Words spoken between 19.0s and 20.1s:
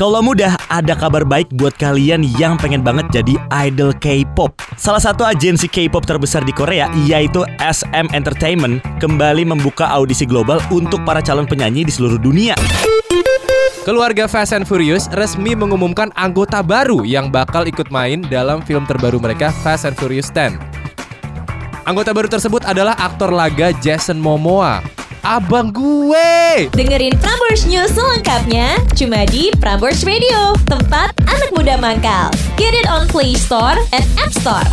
mereka Fast and